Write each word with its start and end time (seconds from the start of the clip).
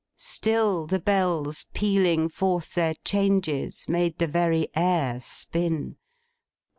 Still 0.17 0.87
the 0.87 0.97
Bells, 0.97 1.67
pealing 1.75 2.27
forth 2.27 2.73
their 2.73 2.95
changes, 3.05 3.87
made 3.87 4.17
the 4.17 4.25
very 4.25 4.67
air 4.75 5.19
spin. 5.19 5.97